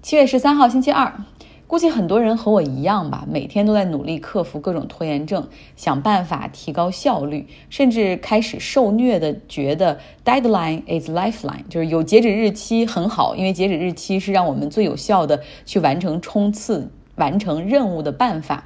[0.00, 1.12] 七月十三号，星期二。
[1.66, 18.64] 估计很多人和我一样吧，每天都在努力克服各种拖延症，想办法提高效率，甚至开始受虐的觉得 deadline is lifeline，就是有截止日期很好，因为截止日期是让我们最有效的去完成冲刺、完成任务的办法。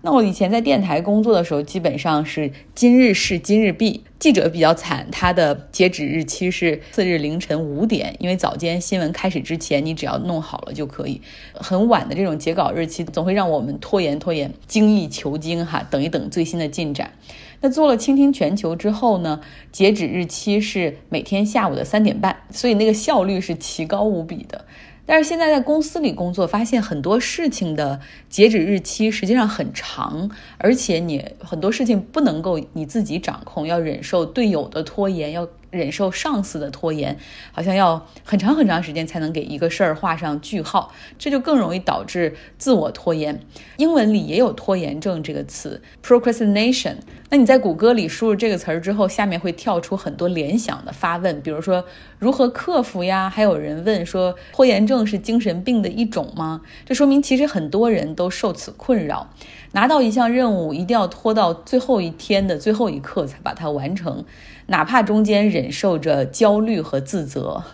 [0.00, 4.04] 那我以前在电台工作的时候，基本上是今日事今日毕。
[4.18, 11.20] 记者比较惨，他的截止日期是次日凌晨五点，因为早间新闻开始之前，你只要弄好了就可以。
[11.54, 17.12] 很晚的这种截稿日期，总会让我们拖延拖延，精益求精哈，等一等最新的进展。
[17.60, 24.64] 那做了倾听全球之后呢，截止日期是每天下午的三点半，所以那个效率是奇高无比的。
[25.10, 35.48] 但是现在在公司里工作，发现很多事情的截止日期实际上很长，而且你很多事情不能够你自己掌控，要忍受队友的拖延，要。
[35.70, 37.16] 忍受上司的拖延，
[37.52, 43.40] 好像要很长很长时间才能给一个事儿画上句号，这就更容易导致自我拖延。
[43.76, 46.96] 英文里也有拖延症这个词，procrastination。
[47.30, 51.84] 那你在谷歌里输入这个词儿之后，下面会跳出很多联想的发问，比如说
[52.18, 53.28] 如何克服呀？
[53.28, 56.62] 还有人问说，拖延症是精神病的一种吗？
[56.86, 59.28] 这说明其实很多人都受此困扰。
[59.72, 64.24] 拿到一项任务，一定要拖到最后一天的最后一刻才把它完成，
[64.70, 67.64] 哪怕中间忍受着焦虑和自责。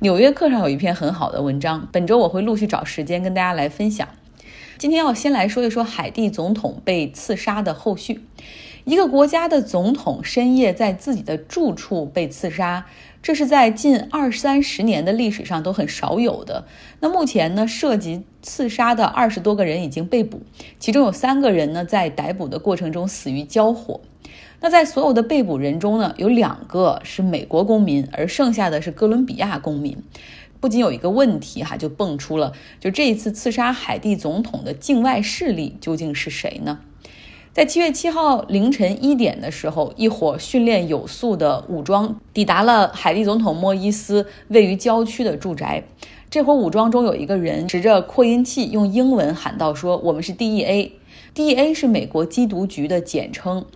[0.00, 4.08] 纽约客上有一篇很好的文章，本周我会陆续找时间跟大家来分享。
[4.76, 8.22] 今天要先来说一说海地总统被刺杀的后续。
[8.84, 12.86] 一个国家的总统深夜在自己的住处被刺杀。
[13.22, 16.64] 这是在近二三十年的历史上都很少有的。
[16.98, 20.40] 那目前呢，涉及刺杀的二十多个人已经被捕，
[20.80, 24.00] 其中有三个人呢在逮捕的过程中死于交火。
[24.62, 29.98] 那在所有的被捕人中呢，有两个是美国公民，而剩下的是哥伦比亚公民。
[30.60, 36.78] 不仅有一个问题哈，就蹦出了，就这一次刺杀海地总统的境外势力究竟是谁呢？
[37.52, 45.82] 在七月七号凌晨一点的时候，一伙训练有素的武装抵达了海地总统莫伊斯位于郊区的住宅。
[46.30, 53.66] 这伙武装中有一个人持着扩音器，用英文喊道：“说我们是 DEA，DEA 是美国缉毒局的简称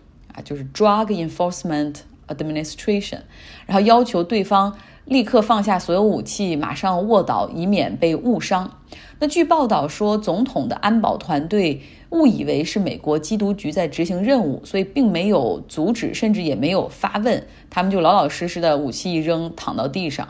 [0.42, 1.96] 就是 Drug Enforcement
[2.28, 3.20] Administration。”
[3.66, 8.78] 然后要求对方立刻放下所有武器，马上卧倒，以免被误伤。
[9.18, 11.82] 那据报道说，总统的安保团队。
[12.10, 20.28] 误以为是美国缉毒局在执行任务，所以并没有阻止，甚至也没有发问，他们就老老实实的武器一扔，躺到地上。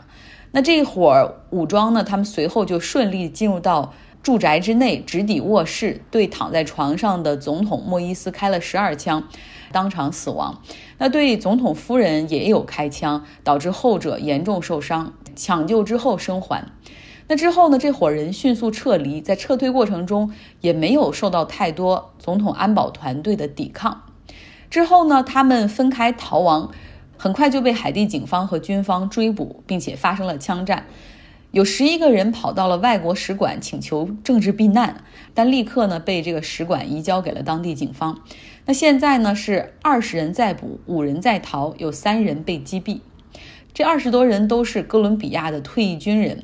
[0.51, 2.03] 那这一伙武装呢？
[2.03, 3.93] 他们随后就顺利进入到
[4.27, 9.23] 住宅之内，直抵卧室，对躺在床上的总统莫伊斯开了十二枪，
[9.71, 10.61] 当场死亡。
[10.97, 16.65] 那对总统夫人也有开枪，导致后者严重受伤，抢救之后生还。
[17.29, 17.79] 那之后呢？
[17.79, 24.03] 这伙人迅速撤离，在撤退过程中也没有受到太多总统安保团队的抵抗。
[24.69, 25.23] 之后呢？
[25.23, 26.71] 他们分开逃亡，
[27.17, 30.85] 很快就被海地警方和军方追捕，并且发生了枪战。
[31.57, 35.03] 有十一个人跑到了外国使馆请求政治避难，
[35.33, 38.21] 但立刻呢被这个使馆移交给了当地警方。
[38.67, 42.99] 那现在呢是二十人在捕，五人在逃，有三人被击毙。
[43.73, 46.43] 这二十多人都是哥伦比亚的退役军人。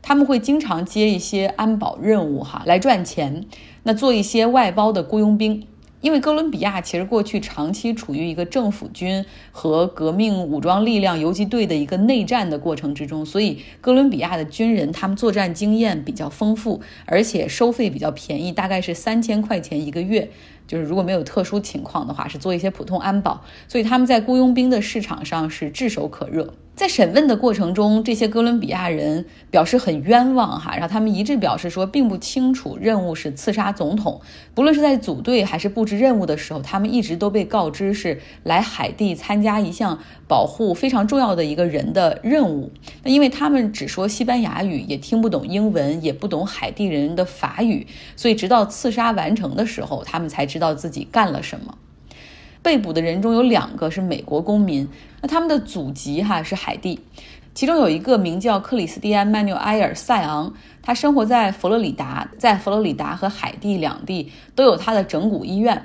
[0.00, 3.46] 他们会经常接一些安保任务，哈，来赚钱。
[3.82, 5.66] 那做一些外包的雇佣兵，
[6.02, 20.30] 因为哥伦比亚其实过去长期处于一个政府军和革命武装力量游击队的一个内战的过程之中，所以哥伦比亚的军人他们作战经验比较丰富，而且收费比较便宜，大概是三千块钱一个月。
[20.66, 26.54] 就是如果没有特殊情况的话，是做一些普通安保，所以他们在雇佣兵的市场上是炙手可热。
[26.74, 34.22] 在审问的过程中，这些哥伦比亚人表示很冤枉哈，然后他们一致表示说，并不清楚任务是刺杀总统。
[34.54, 39.98] 不论是在组队还是布置任务的时候，他们一直都被告知是来海地参加一项
[40.32, 42.72] 保护非常重要的一个人的任务。
[43.02, 47.86] 那因为他们只说西班牙语，也听不懂英文，也不懂海地人的法语，
[48.16, 51.76] 所以直到刺杀完成的时候，他们才知道自己干了什么。
[52.62, 54.88] 被捕的人中有两个是美国公民，
[55.20, 57.00] 那他们的祖籍哈是海地，
[57.52, 65.82] 其中有一个名叫克里斯蒂安·曼纽埃尔·塞昂，他生活在佛罗里达，在佛罗里达和海地两地都有他的整骨医院，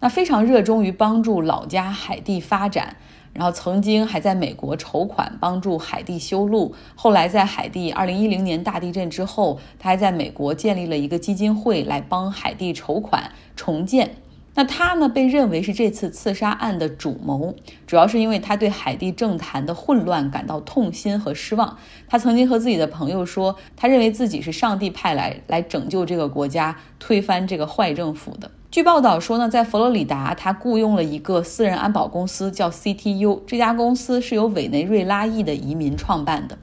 [0.00, 2.96] 那非常热衷于帮助老家海地发展，
[3.36, 14.16] 然后曾经还在美国筹款帮助海地修路，后来在海地2010年大地震之后，他还在美国建立了一个基金会来帮海地筹款重建。
[14.54, 17.54] 那他呢，被认为是这次刺杀案的主谋，
[17.86, 21.76] 主要是因为他对海地政坛的混乱感到痛心和失望。
[22.08, 28.50] 他曾经和自己的朋友说，他认为自己是上帝派来来拯救这个国家、推翻这个坏政府的。
[28.76, 33.40] 据报道说呢，在佛罗里达，他雇佣了一个私人安保公司，叫 CTU。
[33.46, 36.58] 这家公司是由委内瑞拉裔的移民创办的。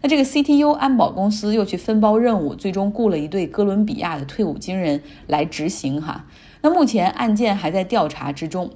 [0.00, 6.24] 那这个 CTU 安保公司又去分包任务，最终雇了一对哥伦比亚的退伍军人来执行哈。
[6.62, 8.70] 那目前案件还在调查之中。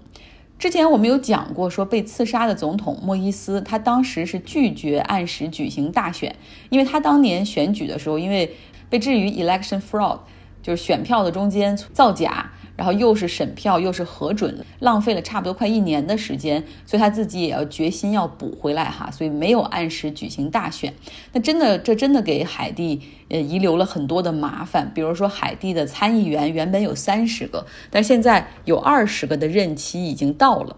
[0.58, 6.36] 之前我们有讲过，说被刺杀的总统莫伊斯，他当时是拒绝按时举行大选，
[6.68, 8.54] 因为他当年选举的时候，因为
[8.90, 10.18] 被置于 election fraud，
[10.62, 12.50] 就是选票的中间造假。
[12.76, 20.94] 然后又是审票，又是核准，浪费了差不多快一年的时间，所以他自己也要决心要补回来哈，所以没有按时举行大选。
[21.32, 24.90] 那真的，这真的给海地呃遗留了很多的麻烦。
[24.94, 30.76] 比如说，海地的参议员原本有三十个，但现在有二十个的任期已经到了，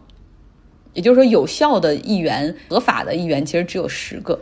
[0.94, 4.40] 也就是说，有效的议员、合法的议员其实只有十个。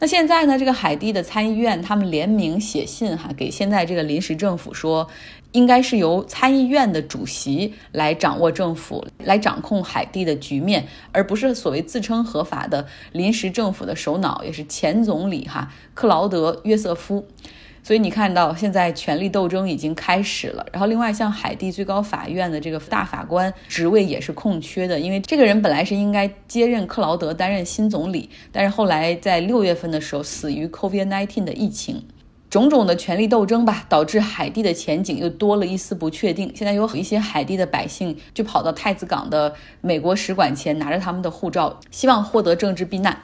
[0.00, 5.08] 那现在呢，这个海地的参议院他们联名写信哈，给现在这个临时政府说。
[5.52, 17.26] 应该是由参议院的主席来掌握政府，来掌控海地的局面，而不是所谓自称合法的临时政府的首脑，也是前总理哈克劳德·约瑟夫。
[17.82, 20.66] 所以你看到现在权力斗争已经开始了。
[20.70, 32.04] 然后另外像海地最高法院的这个大法官职位也是空缺的，因为这个人本来是应该接任克劳德担任新总理，但是后来在六月份的时候死于 COVID-19 的疫情。
[32.50, 36.52] 种种的权力斗争吧，导致海地的前景又多了一丝不确定。
[36.52, 43.16] 现在有一些海地的百姓就跑到太子港的美国使馆前，拿着他们的护照，希望获得政治避难。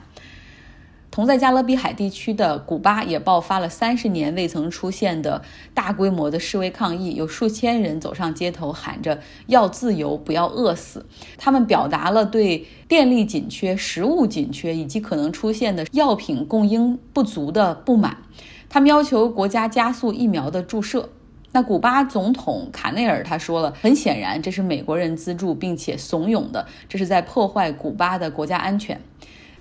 [1.10, 5.42] 同在加勒比海地区的古巴也爆发了三十年未曾出现的
[5.72, 11.06] 大规模的示威抗议，有数千人走上街头，喊着要自由，不要饿死。
[11.38, 18.18] 他们表达了对电力紧缺、食物紧缺以及可能出现的药品供应不足的不满。
[18.68, 21.08] 他们要求国家加速疫苗的注射。
[21.52, 29.00] 那古巴总统卡内尔他说了，很显然这是美国人资助并且怂恿的，这是在破坏古巴的国家安全。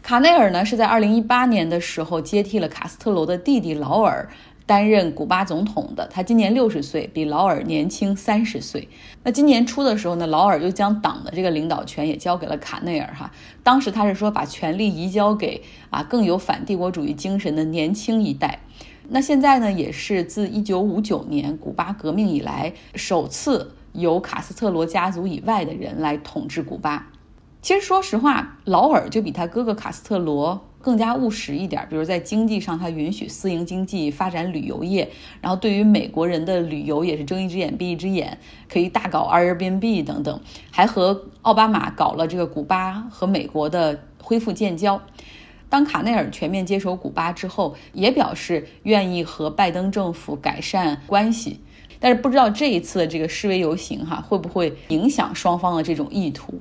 [0.01, 4.29] 卡内尔呢是在2018年的时候接替了卡斯特罗的弟弟劳尔
[4.65, 8.89] 担任古巴总统的，他今年六十岁，比劳尔年轻三十岁。
[9.23, 13.31] 那今年初的时候呢，劳尔又将党的这个领导权也交给了卡内尔哈。
[13.63, 18.59] 当时他是说把权力移交给啊更有反帝国主义精神的年轻一代。
[19.09, 27.11] 那现在呢，也是自一九五九年古巴革命以来，首次由卡斯特罗家族以外的人来统治古巴。
[27.61, 35.09] 其实说实话，劳尔就比他哥哥卡斯特罗更加务实一点，比如在经济上，他允许私营经济发展旅游业，
[35.41, 38.37] 然后对于美国人的旅游也是睁一只眼闭一只眼，
[38.69, 45.01] 可以大搞 Airbnb 等等，还和奥巴马搞了这个古巴和美国的恢复建交。
[45.69, 51.59] 当卡内尔全面接手古巴之后，也表示愿意和拜登政府改善关系，
[51.99, 56.53] 但是不知道这一次的这个示威游行哈会不会影响双方的这种意图？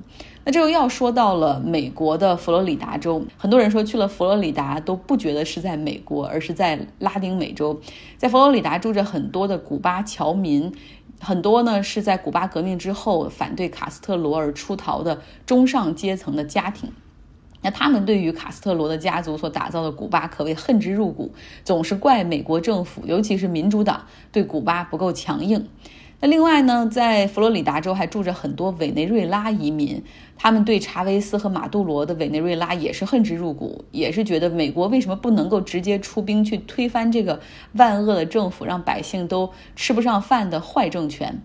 [0.43, 7.79] 那这又要说到了美国的佛罗里达州，很多人说去了佛罗里达都不觉得是在美国，而是在拉丁美洲。
[8.17, 10.71] 在佛罗里达住着很多的古巴侨民，
[11.19, 16.91] 很多呢是在古巴革命之后反对卡斯特罗而出逃的中上阶层的家庭。
[17.65, 21.33] 那他们对于卡斯特罗的家族所打造的古巴可谓恨之入骨，
[21.63, 25.67] 总是怪美国政府，尤其是民主党对古巴不够强硬。
[26.19, 30.03] 那另外呢，在佛罗里达州还住着很多委内瑞拉移民，
[30.37, 37.41] 他们对查韦斯和马杜罗的委内瑞拉也是恨之入骨，也是觉得美国为什么不能够直接出兵去推翻这个
[37.73, 41.41] 万恶的政府，让百姓都吃不上饭的坏政权。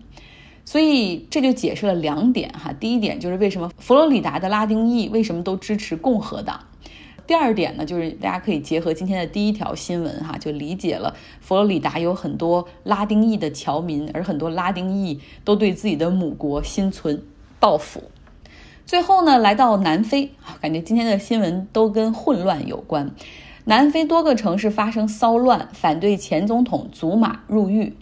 [0.71, 6.61] 所以这就解释了两点哈，第一点就是为什么佛罗里达的拉丁裔为什么都支持共和党，
[7.27, 17.21] 第二点呢，就是大家可以结合今天的第一条新闻哈，就理解了佛罗里达有很多拉丁裔的侨民，而很多拉丁裔都对自己的母国心存
[17.59, 18.03] 报复。
[18.85, 23.11] 最后呢，来到南非啊，感觉今天的新闻都跟混乱有关，
[23.65, 27.97] 南非多个城市发生骚乱，反对前总统祖马入狱。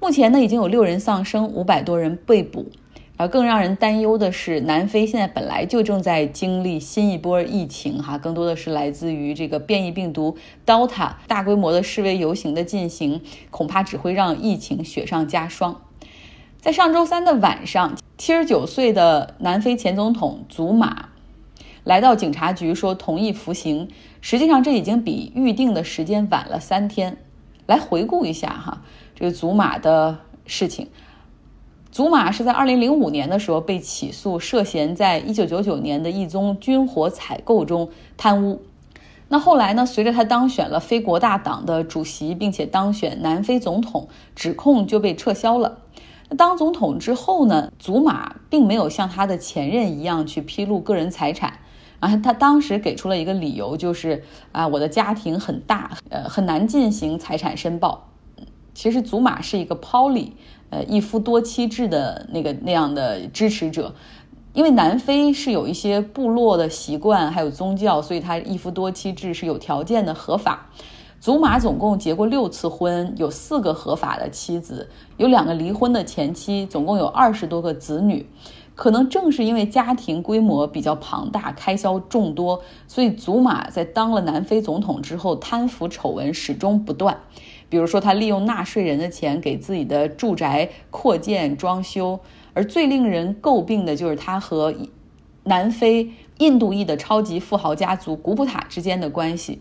[0.00, 2.70] 目前呢，已经有六人丧生，五百多人被捕。
[3.18, 15.82] 而更让人担忧的是，南非现在本来就正在经历新一波疫情，哈，更多的是来自于这个变异病毒 Delta，大规模的示威游行的进行，恐怕只会让疫情雪上加霜。
[16.62, 21.10] 在上周三的晚上，七十九岁的南非前总统祖马
[21.84, 23.88] 来到警察局，说同意服刑。
[24.22, 27.18] 实际上，这已经比预定的时间晚了三天。
[27.66, 28.82] 来回顾一下哈。
[29.20, 30.88] 这个祖马的事情，
[31.92, 38.62] 祖玛是在二零零五年的时候被起诉，涉嫌在一九九九年的一宗军火采购中贪污。
[39.28, 39.84] 那后来呢？
[39.84, 45.80] 随着他当选了非国大党的主席，并且当选南非总统，指控就被撤销了。
[46.30, 47.70] 那当总统之后呢？
[47.78, 51.58] 祖玛并没有像他的前任一样去披露个人财产，
[52.00, 58.06] 啊，他当时给出了一个理由，就是啊，我的家庭很大，呃，很难进行财产申报。
[58.80, 60.30] 其实祖玛是一个 poly，
[60.70, 63.94] 呃，一夫多妻制的那个那样的支持者，
[64.54, 70.70] 因为南非是有一些部落的习惯，还有宗教，所以他一夫多妻制是有条件的合法。
[71.20, 78.26] 祖玛总共结过六次婚，有四个合法的妻子，有两个离婚的前妻，总共有二十多个子女。
[78.80, 87.20] 可能正是因为家庭规模比较庞大，开销众多，所以祖玛在当了南非总统之后，贪腐丑闻始终不断。
[87.68, 92.20] 比如说，他利用纳税人的钱给自己的住宅扩建装修，
[92.54, 94.74] 而最令人诟病的就是他和
[95.44, 99.60] 南非印度裔的超级富豪家族古普塔之间的关系。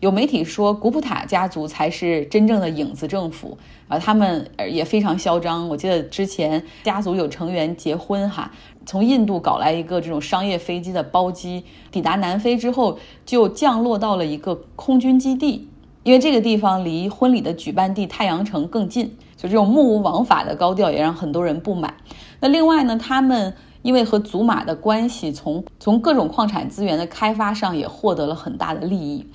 [0.00, 3.56] 有媒体说，古普塔家族才是真正的影子政府
[3.88, 5.68] 啊，他们也非常嚣张。
[5.68, 8.50] 我记得之前家族有成员结婚哈，
[8.84, 15.68] 从印度搞来一个这种商业飞机的包机，抵达南非之后就降落到了一个空军基地。
[16.02, 21.94] 因为这个地方离婚礼的举办地太阳城更近，就这种目无王法的高调也让很多人不满。
[22.38, 29.26] 那另外呢，他们因为和祖玛的关系，从从各种矿产资源的开发上也获得了很大的利益。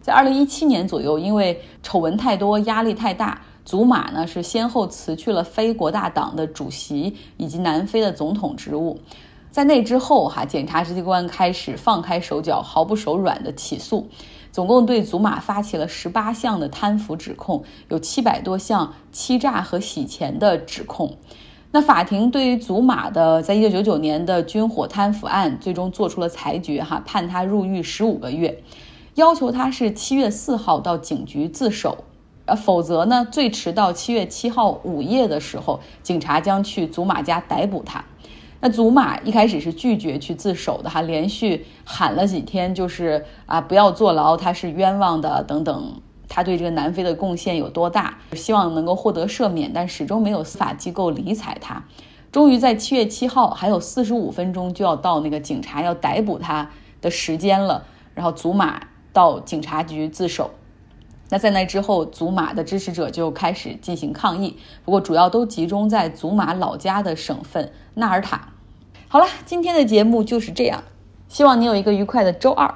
[0.00, 8.98] 在二零一七年左右，因为丑闻太多，压力太大，祖玛呢是先后辞去了非国大党的主席以及南非的总统职务。
[9.50, 14.08] 在那之后，哈，检察机关开始放开手脚，毫不手软的起诉。
[14.52, 21.16] 总共对祖玛发起了十八项的贪腐指控，有七百多项欺诈和洗钱的指控。
[21.72, 28.60] 那法庭对于祖玛的在一九九九年的军火贪腐案最终做出了裁决，哈，判他入狱十五个月，
[29.16, 32.04] 要求他是七月四号到警局自首，
[32.46, 38.04] 呃，否则呢，最迟到七月七号午夜的时候，警察将去祖玛家逮捕他。
[38.60, 51.82] 那祖玛一开始是拒绝去自首的哈，连续喊了几天，就是啊不要坐牢，他是冤枉的等等，他对这个南非的贡献有多大，希望能够获得赦免，但始终没有司法机构理睬他。
[52.30, 58.80] 终于在七月七号，还有四十五分钟就要到那个警察要逮捕他的时间了，然后祖玛
[59.12, 60.50] 到警察局自首。
[61.28, 68.48] 那在那之后，祖玛的支持者就开始进行抗议，不过主要都集中在祖玛老家的省份纳尔塔。
[69.06, 70.82] 好了，今天的节目就是这样，
[71.28, 72.74] 希望你有一个愉快的周二。